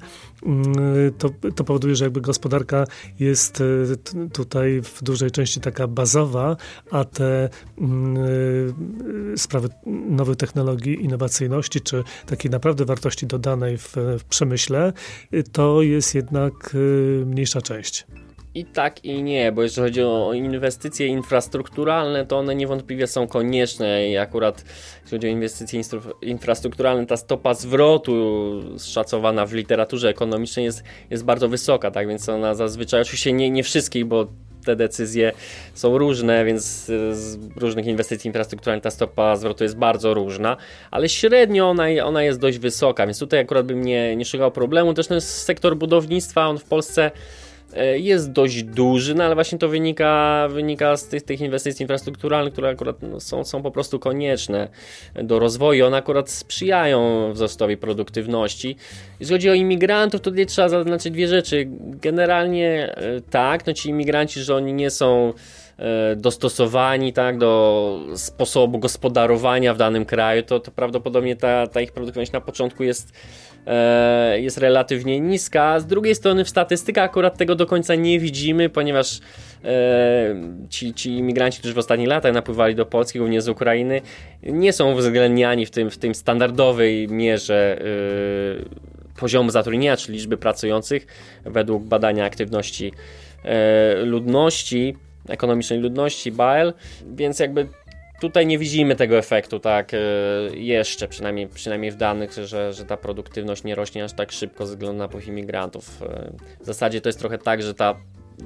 Y, 1.08 1.12
to, 1.17 1.29
to 1.55 1.63
powoduje, 1.63 1.96
że 1.96 2.05
jakby 2.05 2.22
gospodarka 2.22 2.86
jest 3.20 3.63
tutaj 4.34 4.82
w 4.82 5.03
dużej 5.03 5.32
części 5.32 5.60
taka 5.60 5.88
bazowa, 5.88 6.52
a 6.91 7.05
te 7.05 7.50
sprawy 9.36 9.69
nowych 10.10 10.38
technologii, 10.38 11.03
innowacyjności, 11.03 11.81
czy 11.81 12.03
takiej 12.25 12.51
naprawdę 12.51 12.86
wartości 12.86 13.27
dodanej 13.27 13.77
w, 13.77 13.95
w 14.19 14.24
przemyśle, 14.24 14.93
to 15.51 15.81
jest 15.81 16.15
jednak 16.15 16.75
y, 16.75 17.24
mniejsza 17.25 17.62
część. 17.62 18.05
I 18.55 18.65
tak, 18.65 19.05
i 19.05 19.24
nie, 19.24 19.51
bo 19.51 19.63
jeżeli 19.63 19.88
chodzi 19.88 20.03
o 20.03 20.33
inwestycje 20.33 21.07
infrastrukturalne, 21.07 22.25
to 22.25 22.38
one 22.38 22.55
niewątpliwie 22.55 23.07
są 23.07 23.27
konieczne 23.27 24.10
i 24.10 24.17
akurat 24.17 24.63
jeżeli 25.03 25.12
chodzi 25.12 25.27
o 25.27 25.29
inwestycje 25.29 25.81
infrastrukturalne, 26.22 27.05
ta 27.05 27.17
stopa 27.17 27.53
zwrotu 27.53 28.13
szacowana 28.79 29.45
w 29.45 29.53
literaturze 29.53 30.10
ekonomicznej 30.10 30.65
jest, 30.65 30.83
jest 31.10 31.25
bardzo 31.25 31.50
wysoka, 31.50 31.91
tak 31.91 32.07
więc 32.07 32.29
ona 32.29 32.55
zazwyczaj, 32.55 33.01
oczywiście 33.01 33.33
nie, 33.33 33.50
nie 33.51 33.63
wszystkich, 33.63 34.05
bo 34.05 34.27
te 34.63 34.75
decyzje 34.75 35.32
są 35.74 35.98
różne, 35.98 36.46
więc 36.46 36.86
z 37.12 37.38
różnych 37.55 37.86
inwestycji 37.86 38.27
infrastrukturalnych 38.27 38.84
ta 38.84 38.91
stopa 38.91 39.36
zwrotu 39.36 39.63
jest 39.63 39.77
bardzo 39.77 40.13
różna, 40.13 40.58
ale 40.91 41.10
średnio 41.10 41.70
ona, 41.70 41.86
ona 42.03 42.24
jest 42.24 42.39
dość 42.39 42.58
wysoka, 42.58 43.05
więc 43.05 43.20
tutaj 43.20 43.39
akurat 43.39 43.65
bym 43.65 43.86
nie, 43.86 44.15
nie 44.15 44.25
szukał 44.25 44.51
problemu. 44.51 44.93
Też 44.93 45.08
ten 45.08 45.22
sektor 45.22 45.77
budownictwa, 45.77 46.48
on 46.48 46.60
w 46.60 46.63
Polsce 46.63 47.12
E, 47.12 47.42
jest 47.96 48.32
dość 48.32 48.63
duży, 48.63 49.15
no 49.15 49.24
ale 49.24 49.36
właśnie 49.36 49.58
to 49.58 49.70
wynika, 49.70 50.48
wynika 50.51 50.98
z 50.98 51.08
tych, 51.08 51.24
tych 51.24 51.42
inwestycji 51.42 51.84
infrastrukturalnych, 51.84 52.53
które 52.53 52.70
akurat 52.70 53.01
no, 53.01 53.20
są, 53.20 53.44
są 53.44 53.63
po 53.63 53.72
prostu 53.72 54.00
konieczne 54.00 54.68
do 55.24 55.39
rozwoju. 55.39 55.86
One 55.86 55.98
akurat 55.98 56.30
sprzyjają 56.30 57.32
wzrostowi 57.34 57.77
produktywności. 57.77 58.75
Jeśli 59.20 59.36
chodzi 59.36 59.50
o 59.50 59.53
imigrantów, 59.53 60.22
to 60.22 60.30
tutaj 60.30 60.46
trzeba 60.46 60.70
zaznaczyć 60.70 61.13
dwie 61.13 61.27
rzeczy. 61.27 61.68
Generalnie 61.80 62.96
e, 62.96 63.22
tak, 63.22 63.68
no 63.68 63.74
ci 63.74 63.89
imigranci, 63.89 64.39
że 64.39 64.56
oni 64.56 64.74
nie 64.74 64.89
są 64.89 65.34
e, 65.77 66.15
dostosowani 66.15 67.13
tak, 67.13 67.38
do 67.38 68.00
sposobu 68.15 68.80
gospodarowania 68.80 69.74
w 69.74 69.77
danym 69.77 70.06
kraju, 70.06 70.44
to, 70.44 70.60
to 70.60 70.72
prawdopodobnie 70.72 71.36
ta, 71.36 71.68
ta 71.68 71.82
ich 71.82 71.92
produktywność 71.92 72.32
na 72.32 72.42
początku 72.42 72.84
jest 72.84 73.13
E, 73.52 73.52
jest 74.36 74.58
relatywnie 74.58 75.20
niska. 75.20 75.79
Z 75.79 75.86
drugiej 75.86 76.15
strony 76.15 76.43
w 76.43 76.50
statystykach 76.50 77.05
akurat 77.05 77.38
tego 77.38 77.55
do 77.55 77.65
końca 77.65 77.96
nie 77.96 78.20
widzimy, 78.20 78.70
ponieważ 78.70 79.20
e, 79.63 80.36
ci, 80.70 80.93
ci 80.93 81.10
imigranci, 81.17 81.60
którzy 81.60 81.74
w 81.74 81.77
ostatnich 81.77 82.08
latach 82.08 82.34
napływali 82.34 82.75
do 82.75 82.86
Polski, 82.86 83.20
głównie 83.20 83.41
z 83.41 83.50
Ukrainy, 83.50 84.01
nie 84.43 84.74
są 84.74 84.91
uwzględniani 84.91 85.65
w 85.65 85.72
tym, 85.72 85.89
w 85.89 85.98
tym 85.98 86.15
standardowej 86.15 87.08
mierze 87.08 87.82
e, 87.82 89.20
poziomu 89.20 89.50
zatrudnienia, 89.50 89.98
czy 89.98 90.12
liczby 90.12 90.38
pracujących 90.38 91.08
według 91.46 91.84
badania 91.84 92.25
aktywności 92.25 92.93
ludności, 94.03 94.96
ekonomicznej 95.29 95.79
ludności 95.79 96.32
BAEL, 96.32 96.74
więc 97.15 97.39
jakby 97.39 97.67
tutaj 98.24 98.48
nie 98.48 98.58
widzimy 98.58 98.96
tego 98.96 99.18
efektu, 99.18 99.60
tak, 99.60 99.94
e, 99.94 99.98
jeszcze, 100.56 101.08
przynajmniej, 101.08 101.48
przynajmniej 101.48 101.92
w 101.92 101.96
danych, 101.96 102.34
że, 102.46 102.74
że 102.74 102.86
ta 102.86 102.98
produktywność 102.98 103.63
nie 103.63 103.75
rośnie 103.75 104.03
aż 104.03 104.13
tak 104.13 104.32
szybko 104.32 104.65
ze 104.65 104.74
względu 104.74 104.98
na 104.98 105.03
napływ 105.03 105.27
imigrantów. 105.27 106.01
E, 106.01 106.32
w 106.62 106.65
zasadzie 106.65 107.01
to 107.01 107.10
jest 107.10 107.20
trochę 107.20 107.38
tak, 107.38 107.62
że 107.62 107.74
ta 107.74 107.96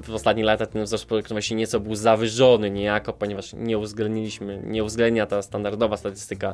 w 0.03 0.13
ostatnich 0.13 0.45
latach 0.45 0.67
ten 0.67 0.83
wzrost 0.83 1.05
produktywności 1.05 1.55
nieco 1.55 1.79
był 1.79 1.95
zawyżony 1.95 2.71
niejako, 2.71 3.13
ponieważ 3.13 3.53
nie 3.53 3.77
uwzględniliśmy, 3.77 4.61
nie 4.63 4.83
uwzględnia 4.83 5.25
ta 5.25 5.41
standardowa 5.41 5.97
statystyka 5.97 6.53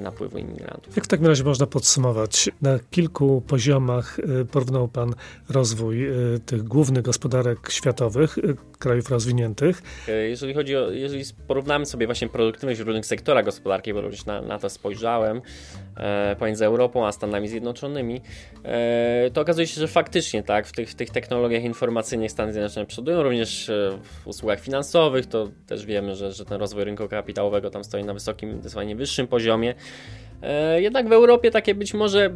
napływu 0.00 0.38
imigrantów. 0.38 0.96
Jak 0.96 1.04
w 1.04 1.08
takim 1.08 1.26
razie 1.26 1.44
można 1.44 1.66
podsumować? 1.66 2.50
Na 2.62 2.78
kilku 2.90 3.42
poziomach 3.46 4.18
e, 4.18 4.44
porównał 4.44 4.88
Pan 4.88 5.14
rozwój 5.48 6.06
e, 6.06 6.12
tych 6.46 6.62
głównych 6.62 7.02
gospodarek 7.02 7.70
światowych, 7.70 8.38
krajów 8.78 9.10
rozwiniętych. 9.10 9.82
Jeżeli 10.28 10.54
chodzi 10.54 10.76
o, 10.76 10.90
jeżeli 10.90 11.24
porównamy 11.46 11.86
sobie 11.86 12.06
właśnie 12.06 12.28
produktywność 12.28 12.80
różnych 12.80 13.06
sektorach 13.06 13.44
gospodarki, 13.44 13.94
bo 13.94 14.00
również 14.00 14.26
na, 14.26 14.42
na 14.42 14.58
to 14.58 14.70
spojrzałem, 14.70 15.42
e, 15.96 16.36
pomiędzy 16.38 16.64
Europą 16.64 17.06
a 17.06 17.12
Stanami 17.12 17.48
Zjednoczonymi, 17.48 18.20
e, 18.64 19.30
to 19.32 19.40
okazuje 19.40 19.66
się, 19.66 19.80
że 19.80 19.88
faktycznie 19.88 20.42
tak, 20.42 20.66
w 20.66 20.72
tych, 20.72 20.90
w 20.90 20.94
tych 20.94 21.10
technologiach 21.10 21.62
informacyjnych 21.62 22.30
Stany 22.30 22.52
Zjednoczone 22.52 22.86
przodują, 22.86 23.22
również 23.22 23.70
w 24.24 24.26
usługach 24.26 24.60
finansowych, 24.60 25.26
to 25.26 25.48
też 25.66 25.86
wiemy, 25.86 26.16
że, 26.16 26.32
że 26.32 26.44
ten 26.44 26.60
rozwój 26.60 26.84
rynku 26.84 27.08
kapitałowego 27.08 27.70
tam 27.70 27.84
stoi 27.84 28.04
na 28.04 28.14
wysokim, 28.14 28.52
zdecydowanie 28.52 28.96
wyższym 28.96 29.26
poziomie, 29.26 29.47
poziomie. 29.48 29.74
E, 30.42 30.82
jednak 30.82 31.08
w 31.08 31.12
Europie 31.12 31.50
takie 31.50 31.74
być 31.74 31.94
może 31.94 32.30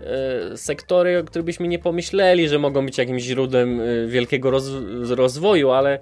e, 0.00 0.56
sektory, 0.56 1.18
o 1.18 1.24
których 1.24 1.44
byśmy 1.44 1.68
nie 1.68 1.78
pomyśleli, 1.78 2.48
że 2.48 2.58
mogą 2.58 2.86
być 2.86 2.98
jakimś 2.98 3.22
źródłem 3.22 3.80
e, 3.80 4.06
wielkiego 4.06 4.50
roz 4.50 4.70
rozwoju, 5.10 5.70
ale, 5.70 5.98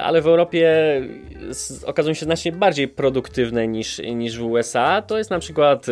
ale 0.00 0.22
w 0.22 0.26
Europie 0.26 0.72
okazują 1.86 2.14
się 2.14 2.24
znacznie 2.24 2.52
bardziej 2.52 2.88
produktywne 2.88 3.68
niż, 3.68 3.98
niż 3.98 4.38
w 4.38 4.44
USA. 4.44 5.02
To 5.02 5.18
jest 5.18 5.30
na 5.30 5.38
przykład 5.38 5.86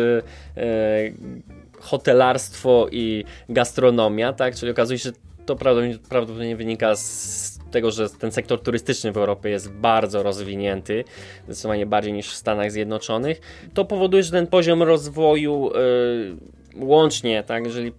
hotelarstwo 1.79 2.87
i 2.91 3.25
gastronomia, 3.49 4.33
tak? 4.33 4.55
Czyli 4.55 4.71
okazuje 4.71 4.99
się, 4.99 5.09
że 5.09 5.15
to 5.49 5.55
prawdopodobnie 6.09 6.55
wynika 6.55 6.95
z 6.95 7.59
tego, 7.71 7.91
że 7.91 8.09
ten 8.09 8.31
sektor 8.31 8.61
turystyczny 8.61 9.11
w 9.11 9.17
Europie 9.17 9.49
jest 9.49 9.71
bardzo 9.71 10.23
rozwinięty, 10.23 11.03
zdecydowanie 11.45 11.85
bardziej 11.85 12.13
niż 12.13 12.31
w 12.31 12.35
Stanach 12.35 12.71
Zjednoczonych, 12.71 13.41
to 13.73 13.85
powoduje, 13.85 14.23
że 14.23 14.31
ten 14.31 14.47
poziom 14.47 14.83
rozwoju 14.83 15.71
yy, 16.75 16.85
łącznie, 16.85 17.43
tak, 17.43 17.65
jeżeli 17.65 17.91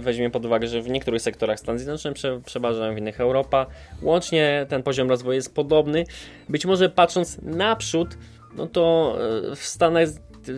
weźmiemy 0.00 0.30
pod 0.30 0.46
uwagę, 0.46 0.66
że 0.66 0.82
w 0.82 0.90
niektórych 0.90 1.22
sektorach 1.22 1.60
Stany 1.60 1.78
Zjednoczone 1.78 2.14
prze 2.14 2.40
przeważają, 2.46 2.94
w 2.94 2.98
innych 2.98 3.20
Europa, 3.20 3.66
łącznie 4.02 4.66
ten 4.68 4.82
poziom 4.82 5.08
rozwoju 5.08 5.34
jest 5.34 5.54
podobny. 5.54 6.04
Być 6.48 6.66
może 6.66 6.88
patrząc 6.88 7.38
naprzód, 7.42 8.08
no 8.56 8.66
to 8.66 9.16
y, 9.52 9.56
w 9.56 9.62
Stanach 9.62 10.08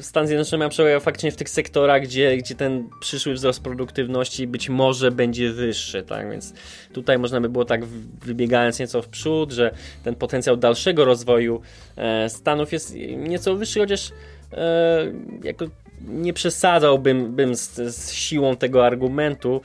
Stan 0.01 0.27
Zjednoczony 0.27 0.65
ma 0.65 0.69
przewagę 0.69 1.01
faktycznie 1.01 1.33
w 1.33 1.37
tych 1.37 1.49
sektorach, 1.49 2.03
gdzie, 2.03 2.37
gdzie 2.37 2.55
ten 2.55 2.89
przyszły 3.01 3.35
wzrost 3.35 3.63
produktywności 3.63 4.47
być 4.47 4.69
może 4.69 5.11
będzie 5.11 5.53
wyższy, 5.53 6.03
tak, 6.03 6.31
więc 6.31 6.55
tutaj 6.93 7.19
można 7.19 7.41
by 7.41 7.49
było 7.49 7.65
tak 7.65 7.85
wybiegając 8.25 8.79
nieco 8.79 9.03
w 9.03 9.09
przód, 9.09 9.53
że 9.53 9.75
ten 10.05 10.15
potencjał 10.15 10.57
dalszego 10.57 11.05
rozwoju 11.05 11.61
e, 11.97 12.29
Stanów 12.29 12.73
jest 12.73 12.95
nieco 13.17 13.57
wyższy, 13.57 13.81
chociaż 13.81 14.11
e, 14.53 15.13
jako 15.43 15.67
nie 16.09 16.33
przesadzałbym 16.33 17.37
bym 17.37 17.57
z, 17.57 17.75
z, 17.75 18.13
siłą 18.13 18.57
tego 18.57 18.87
argumentu, 18.87 19.61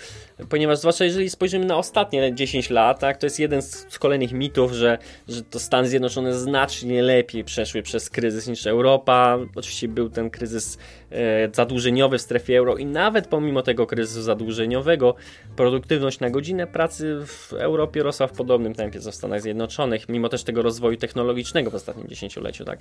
ponieważ 0.50 0.80
zwłaszcza 0.80 1.06
jeżeli 1.06 1.30
spojrzymy 1.30 1.66
na 1.66 1.78
ostatnie 1.78 2.36
10 2.36 2.70
lat, 2.70 3.00
tak, 3.00 3.18
to 3.18 3.26
jest 3.26 3.40
jeden 3.40 3.62
z, 3.62 3.86
z 3.90 4.00
kolejnych 4.00 4.32
mitów, 4.32 4.72
że, 4.72 4.98
że 5.28 5.42
to 5.42 5.60
Stany 5.60 5.88
Zjednoczone 5.88 6.34
znacznie 6.34 7.02
lepiej 7.02 7.44
przeszły 7.44 7.82
przez 7.82 8.10
kryzys 8.10 8.48
niż 8.48 8.68
Europa. 8.68 9.40
Oczywiście 9.56 9.88
był 9.88 10.10
ten 10.10 10.30
kryzys 10.30 10.78
e, 11.12 11.50
zadłużeniowy 11.54 12.18
w 12.18 12.22
strefie 12.22 12.58
euro 12.58 12.78
i 12.78 12.86
nawet 12.86 13.28
pomimo 13.28 13.62
tego 13.62 13.88
kryzysu 13.88 14.22
zadłużeniowego 14.22 15.16
produktywność 15.56 16.20
na 16.20 16.30
godzinę 16.30 16.68
pracy 16.68 17.18
w 17.26 17.54
Europie 17.54 18.04
rosła 18.04 18.28
w 18.28 18.32
podobnym 18.32 18.74
tempie 18.74 19.00
co 19.00 19.12
w 19.12 19.16
Stanach 19.16 19.42
Zjednoczonych, 19.42 20.10
mimo 20.10 20.30
też 20.30 20.44
tego 20.44 20.62
rozwoju 20.62 20.98
technologicznego 20.98 21.72
w 21.72 21.76
ostatnim 21.76 22.08
dziesięcioleciu. 22.08 22.66
Tak? 22.66 22.80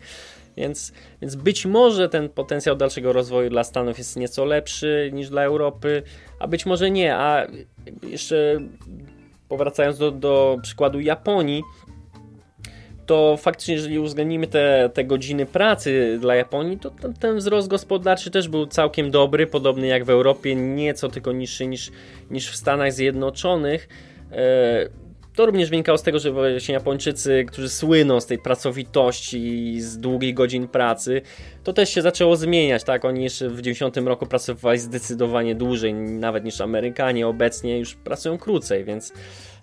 Więc, 0.56 0.92
więc 1.20 1.34
być 1.34 1.66
może 1.66 2.08
ten 2.08 2.28
potencjał 2.28 2.76
dalszego 2.76 3.12
rozwoju 3.12 3.50
dla 3.54 3.64
Stanów 3.64 3.98
jest 3.98 4.16
nieco 4.16 4.44
lepszy 4.44 5.10
niż 5.12 5.28
dla 5.28 5.42
Europy, 5.42 6.02
a 6.38 6.48
być 6.48 6.66
może 6.66 6.90
nie. 6.90 7.16
A 7.16 7.46
jeszcze 8.02 8.60
powracając 9.48 9.98
do, 9.98 10.10
do 10.10 10.58
przykładu 10.62 11.00
Japonii, 11.00 11.62
to 13.06 13.36
faktycznie, 13.36 13.74
jeżeli 13.74 13.98
uwzględnimy 13.98 14.46
te, 14.46 14.90
te 14.94 15.04
godziny 15.04 15.46
pracy 15.46 16.18
dla 16.20 16.34
Japonii, 16.34 16.78
to 16.78 16.90
ten, 16.90 17.14
ten, 17.14 17.36
wzrost 17.36 17.68
gospodarczy 17.68 18.30
też 18.30 18.48
był 18.48 18.66
całkiem 18.66 19.10
dobry, 19.10 19.46
podobny 19.46 19.86
jak 19.86 20.04
w 20.04 20.10
Europie, 20.10 20.54
nieco 20.54 21.08
tylko 21.08 21.32
niższy 21.32 21.66
niż, 21.66 21.90
niż 22.30 22.50
w 22.50 22.56
Stanach 22.56 22.92
Zjednoczonych. 22.92 23.88
E, 24.32 25.03
to 25.34 25.46
również 25.46 25.70
wynikało 25.70 25.98
z 25.98 26.02
tego, 26.02 26.18
że 26.18 26.32
właśnie 26.32 26.74
Japończycy, 26.74 27.44
którzy 27.48 27.68
słyną 27.68 28.20
z 28.20 28.26
tej 28.26 28.38
pracowitości 28.38 29.80
z 29.80 29.98
długich 29.98 30.34
godzin 30.34 30.68
pracy, 30.68 31.22
to 31.64 31.72
też 31.72 31.90
się 31.90 32.02
zaczęło 32.02 32.36
zmieniać, 32.36 32.84
tak? 32.84 33.04
Oni 33.04 33.24
jeszcze 33.24 33.48
w 33.48 33.62
90 33.62 33.96
roku 33.96 34.26
pracowali 34.26 34.78
zdecydowanie 34.78 35.54
dłużej 35.54 35.94
nawet 35.94 36.44
niż 36.44 36.60
Amerykanie, 36.60 37.26
obecnie 37.26 37.78
już 37.78 37.94
pracują 37.94 38.38
krócej, 38.38 38.84
więc, 38.84 39.12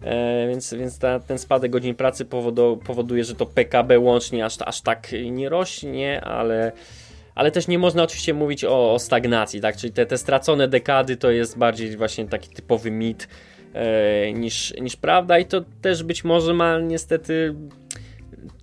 e, 0.01 0.47
więc, 0.47 0.73
więc 0.73 0.99
ta, 0.99 1.19
ten 1.19 1.37
spadek 1.37 1.71
godzin 1.71 1.95
pracy 1.95 2.25
powodu, 2.25 2.79
powoduje, 2.85 3.23
że 3.23 3.35
to 3.35 3.45
PKB 3.45 3.99
łącznie 3.99 4.45
aż, 4.45 4.55
aż 4.65 4.81
tak 4.81 5.07
nie 5.31 5.49
rośnie, 5.49 6.21
ale 6.21 6.71
ale 7.35 7.51
też 7.51 7.67
nie 7.67 7.79
można 7.79 8.03
oczywiście 8.03 8.33
mówić 8.33 8.65
o, 8.65 8.93
o 8.93 8.99
stagnacji, 8.99 9.61
tak? 9.61 9.77
Czyli 9.77 9.93
te, 9.93 10.05
te 10.05 10.17
stracone 10.17 10.67
dekady 10.67 11.17
to 11.17 11.31
jest 11.31 11.57
bardziej 11.57 11.97
właśnie 11.97 12.27
taki 12.27 12.49
typowy 12.49 12.91
mit, 12.91 13.27
niż, 14.33 14.73
niż 14.81 14.95
prawda 14.95 15.39
i 15.39 15.45
to 15.45 15.61
też 15.81 16.03
być 16.03 16.23
może 16.23 16.53
ma 16.53 16.79
niestety 16.79 17.55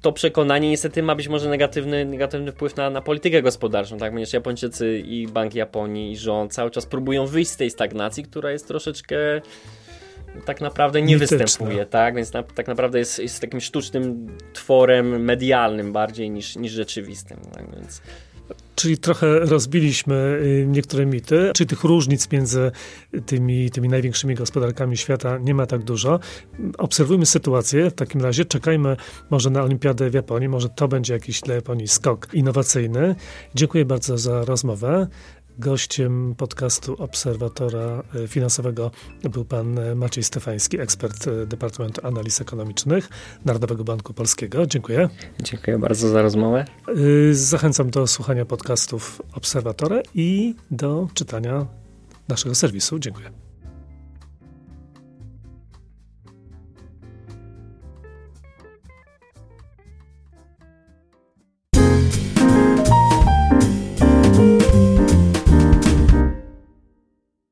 to 0.00 0.12
przekonanie 0.12 0.70
niestety 0.70 1.02
ma 1.02 1.14
być 1.14 1.28
może 1.28 1.48
negatywny, 1.48 2.04
negatywny 2.04 2.52
wpływ 2.52 2.76
na, 2.76 2.90
na 2.90 3.00
politykę 3.02 3.42
gospodarczą, 3.42 3.98
tak? 3.98 4.12
Ponieważ 4.12 4.32
Japończycy 4.32 4.98
i 4.98 5.28
Bank 5.28 5.54
Japonii 5.54 6.12
i 6.12 6.16
rząd 6.16 6.52
cały 6.52 6.70
czas 6.70 6.86
próbują 6.86 7.26
wyjść 7.26 7.50
z 7.50 7.56
tej 7.56 7.70
stagnacji, 7.70 8.24
która 8.24 8.50
jest 8.50 8.68
troszeczkę 8.68 9.16
tak 10.44 10.60
naprawdę 10.60 11.02
nie 11.02 11.14
Mityczne. 11.14 11.38
występuje, 11.38 11.86
tak? 11.86 12.14
Więc 12.14 12.32
na, 12.32 12.42
tak 12.42 12.68
naprawdę 12.68 12.98
jest, 12.98 13.18
jest 13.18 13.40
takim 13.40 13.60
sztucznym 13.60 14.36
tworem 14.52 15.24
medialnym 15.24 15.92
bardziej 15.92 16.30
niż, 16.30 16.56
niż 16.56 16.72
rzeczywistym. 16.72 17.38
Tak? 17.54 17.64
Więc 17.76 18.02
Czyli 18.78 18.98
trochę 18.98 19.38
rozbiliśmy 19.38 20.40
y, 20.42 20.66
niektóre 20.68 21.06
mity, 21.06 21.50
czy 21.54 21.66
tych 21.66 21.84
różnic 21.84 22.32
między 22.32 22.70
tymi, 23.26 23.70
tymi 23.70 23.88
największymi 23.88 24.34
gospodarkami 24.34 24.96
świata 24.96 25.38
nie 25.38 25.54
ma 25.54 25.66
tak 25.66 25.82
dużo. 25.82 26.20
Obserwujmy 26.78 27.26
sytuację, 27.26 27.90
w 27.90 27.94
takim 27.94 28.20
razie 28.20 28.44
czekajmy 28.44 28.96
może 29.30 29.50
na 29.50 29.62
Olimpiadę 29.62 30.10
w 30.10 30.14
Japonii, 30.14 30.48
może 30.48 30.68
to 30.68 30.88
będzie 30.88 31.12
jakiś 31.12 31.40
dla 31.40 31.54
Japonii 31.54 31.88
skok 31.88 32.28
innowacyjny. 32.32 33.14
Dziękuję 33.54 33.84
bardzo 33.84 34.18
za 34.18 34.44
rozmowę. 34.44 35.06
Gościem 35.58 36.34
podcastu 36.34 36.94
Obserwatora 37.02 38.02
e, 38.14 38.28
Finansowego 38.28 38.90
był 39.22 39.44
pan 39.44 39.78
e, 39.78 39.94
Maciej 39.94 40.24
Stefański, 40.24 40.80
ekspert 40.80 41.28
e, 41.28 41.46
Departamentu 41.46 42.06
Analiz 42.06 42.40
Ekonomicznych 42.40 43.08
Narodowego 43.44 43.84
Banku 43.84 44.14
Polskiego. 44.14 44.66
Dziękuję. 44.66 45.08
Dziękuję 45.40 45.78
bardzo 45.78 46.08
za 46.08 46.22
rozmowę. 46.22 46.64
Zachęcam 47.32 47.90
do 47.90 48.06
słuchania 48.06 48.44
podcastów 48.44 49.22
Obserwatora 49.32 50.00
i 50.14 50.54
do 50.70 51.08
czytania 51.14 51.66
naszego 52.28 52.54
serwisu. 52.54 52.98
Dziękuję. 52.98 53.47